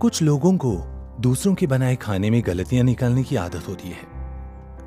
[0.00, 0.76] कुछ लोगों को
[1.20, 4.06] दूसरों के बनाए खाने में गलतियाँ निकालने की आदत होती है।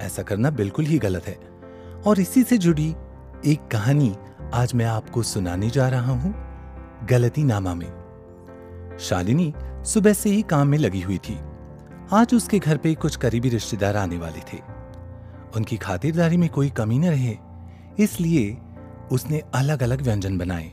[0.01, 1.39] ऐसा करना बिल्कुल ही गलत है।
[2.07, 2.95] और इसी से जुड़ी
[3.45, 4.15] एक कहानी
[4.53, 6.33] आज मैं आपको सुनाने जा रहा हूँ
[7.05, 9.53] गलती नामा में। शालिनी
[9.83, 11.39] सुबह से ही काम में लगी हुई थी।
[12.13, 14.57] आज उसके घर पे कुछ करीबी रिश्तेदार आने वाले थे।
[15.55, 17.37] उनकी खातिरदारी में कोई कमी न रहे,
[17.99, 18.57] इसलिए
[19.11, 20.71] उसने अलग अलग व्यंजन बनाए।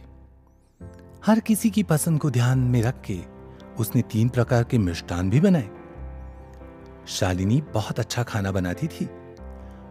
[1.26, 3.33] हर किसी की पसंद को ध्यान में रख के
[3.80, 5.68] उसने तीन प्रकार के मिष्टान भी बनाए।
[7.06, 9.08] शालिनी बहुत अच्छा खाना बनाती थी।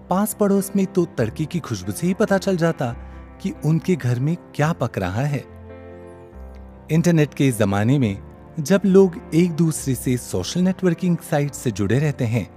[0.09, 2.91] पास पड़ोस में तो तड़के की खुशबू से ही पता चल जाता
[3.41, 5.39] कि उनके घर में क्या पक रहा है।
[6.91, 8.23] इंटरनेट के जमाने में
[8.59, 12.49] जब लोग एक दूसरे से सोशल नेटवर्किंग साइट से जुड़े रहते हैं,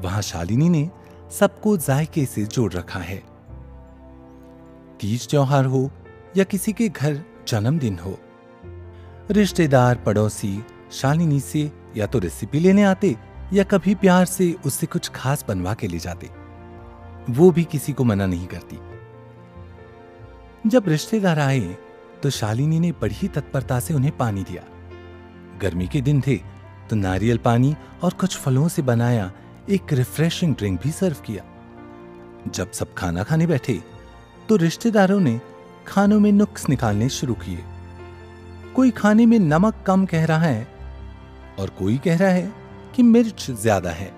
[0.00, 0.90] वहाँ शालिनी ने
[1.30, 3.22] सबको जायके से जोड़ रखा है।
[5.00, 5.90] तीज त्योहार हो
[6.36, 8.18] या किसी के घर जन्मदिन हो
[9.30, 13.16] रिश्तेदार पड़ोसी शालिनी से या तो रेसिपी लेने आते
[13.52, 16.30] या कभी प्यार से उससे कुछ खास बनवा के ले जाते।
[17.32, 18.78] वो भी किसी को मना नहीं करती।
[20.66, 21.76] जब रिश्तेदार आए
[22.22, 24.62] तो शालिनी ने बड़ी तत्परता से उन्हें पानी दिया।
[25.62, 26.36] गर्मी के दिन थे
[26.90, 29.32] तो नारियल पानी और कुछ फलों से बनाया
[29.70, 31.44] एक रिफ्रेशिंग ड्रिंक भी सर्व किया।
[32.48, 33.80] जब सब खाना खाने बैठे
[34.48, 35.40] तो रिश्तेदारों ने
[35.86, 37.64] खानों में नुक्स निकालने शुरू किए।
[38.74, 40.66] कोई खाने में नमक कम कह रहा है
[41.58, 42.52] और कोई कह रहा है
[42.94, 44.12] कि मिर्च ज़्यादा है।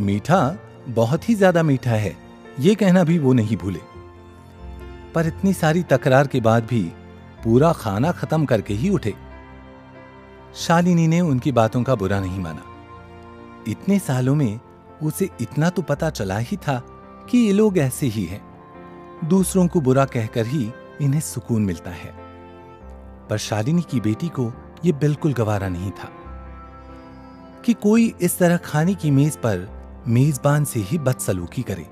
[0.00, 0.56] मीठा
[0.88, 2.16] बहुत ही ज़्यादा मीठा है
[2.60, 3.80] यह कहना भी वो नहीं भूले।
[5.14, 6.82] पर इतनी सारी तकरार के बाद भी
[7.44, 9.14] पूरा खाना खत्म करके ही उठे।
[10.56, 12.62] शालिनी ने उनकी बातों का बुरा नहीं माना।
[13.68, 14.58] इतने सालों में
[15.02, 16.78] उसे इतना तो पता चला ही था
[17.30, 18.40] कि ये लोग ऐसे ही हैं।
[19.28, 22.17] दूसरों को बुरा कहकर ही इन्हें सुकून मिलता है।
[23.30, 24.52] पर शालिनी की बेटी को
[24.84, 26.10] यह बिल्कुल गवारा नहीं था
[27.64, 29.68] कि कोई इस तरह खाने की मेज पर
[30.08, 31.86] मेजबान से ही बदसलूकी करे।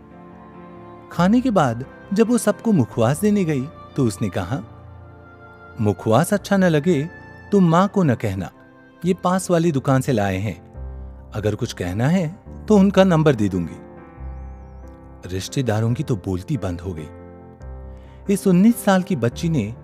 [1.13, 3.65] खाने के बाद जब वो सबको मुखवास देने गई
[3.97, 4.61] तो उसने कहा,
[5.81, 7.03] मुखवास अच्छा न लगे
[7.53, 8.51] तो माँ को न कहना।
[9.05, 10.57] ये पास वाली दुकान से लाए हैं।
[11.35, 12.29] अगर कुछ कहना है
[12.69, 13.79] तो उनका नंबर दे दूँगी।
[15.29, 19.75] रिश्तेदारों की तो बोलती बंद हो गई। इस 19 साल की बच्ची ने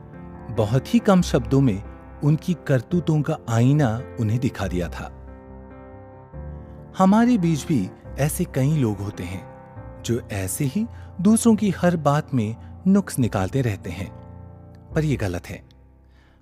[0.56, 1.82] बहुत ही कम शब्दों में
[2.24, 3.88] उनकी करतूतों का आईना
[4.20, 5.04] उन्हें दिखा दिया था।
[6.98, 10.86] हमारे बीच भी ऐसे कई लोग होते हैं, जो ऐसे ही
[11.20, 14.10] दूसरों की हर बात में नुक्स निकालते रहते हैं।
[14.94, 15.62] पर यह गलत है।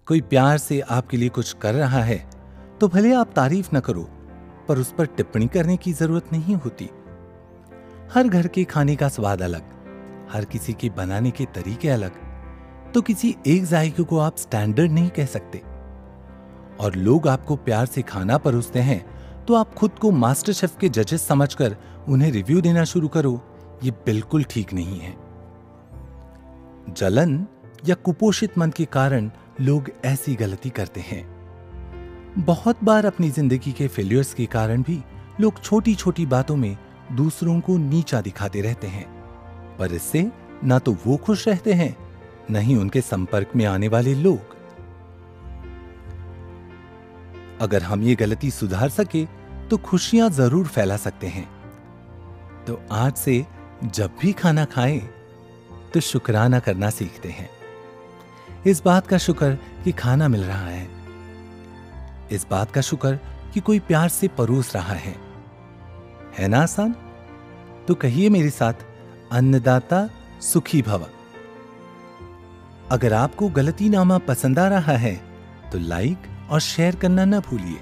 [0.06, 2.18] कोई प्यार से आपके लिए कुछ कर रहा है
[2.80, 4.02] तो भले आप तारीफ़ न करो,
[4.68, 6.90] पर उस पर टिप्पणी करने की ज़रूरत नहीं होती।
[8.14, 9.62] हर घर के खाने का स्वाद अलग,
[10.32, 12.29] हर किसी के बनाने के तरीके अलग
[12.94, 15.62] तो किसी एक जायके को आप स्टैंडर्ड नहीं कह सकते।
[16.80, 19.04] और लोग आपको प्यार से खाना परोसते हैं
[19.46, 21.76] तो आप खुद को मास्टर शेफ के जजेस समझकर
[22.08, 23.40] उन्हें रिव्यू देना शुरू करो।
[23.84, 25.14] ये बिल्कुल ठीक नहीं है।
[26.90, 27.46] जलन
[27.86, 29.30] या कुपोषित मन के कारण
[29.60, 31.24] लोग ऐसी गलती करते हैं।
[32.38, 35.00] बहुत बार अपनी ज़िंदगी के फेलियर्स के कारण भी
[35.40, 36.76] लोग छोटी छोटी बातों में
[37.12, 39.06] दूसरों को नीचा दिखाते रहते हैं।
[39.78, 40.30] पर इससे
[40.64, 41.96] ना तो वो खुश रहते हैं
[42.50, 44.58] न ही उनके संपर्क में आने वाले लोग।
[47.60, 49.24] अगर हम ये गलती सुधार सके
[49.70, 51.48] तो खुशियाँ ज़रूर फैला सकते हैं।
[52.66, 53.46] तो आज से
[53.84, 55.00] जब भी खाना खाएँ
[55.94, 57.48] तो शुक्राना करना सीखते हैं।
[58.66, 60.88] इस बात का शुक्र कि खाना मिल रहा है।
[62.32, 63.18] इस बात का शुक्र
[63.54, 65.14] कि कोई प्यार से परोस रहा है।
[66.38, 66.94] है ना आसान?
[67.88, 68.74] तो कहिए मेरे साथ,
[69.32, 70.08] अन्नदाता
[70.40, 71.06] सुखी भव।
[72.90, 75.14] अगर आपको गलतीनामा पसंद आ रहा है
[75.72, 77.78] तो लाइक और शेयर करना न भूलिए।